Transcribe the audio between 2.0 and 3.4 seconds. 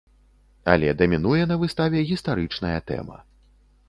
гістарычная тэма.